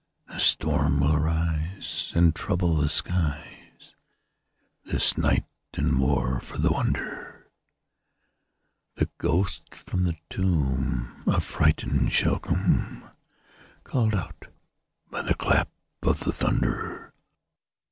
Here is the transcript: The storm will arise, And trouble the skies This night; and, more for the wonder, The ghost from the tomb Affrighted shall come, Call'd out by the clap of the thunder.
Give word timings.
The 0.27 0.39
storm 0.39 0.99
will 1.01 1.15
arise, 1.15 2.11
And 2.15 2.33
trouble 2.33 2.75
the 2.77 2.89
skies 2.89 3.93
This 4.83 5.15
night; 5.15 5.45
and, 5.75 5.91
more 5.91 6.39
for 6.41 6.57
the 6.57 6.71
wonder, 6.71 7.51
The 8.95 9.09
ghost 9.19 9.75
from 9.75 10.05
the 10.05 10.15
tomb 10.27 11.21
Affrighted 11.27 12.11
shall 12.11 12.39
come, 12.39 13.11
Call'd 13.83 14.15
out 14.15 14.47
by 15.11 15.21
the 15.21 15.35
clap 15.35 15.69
of 16.01 16.21
the 16.21 16.31
thunder. 16.31 17.13